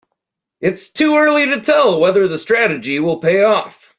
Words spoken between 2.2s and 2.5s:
the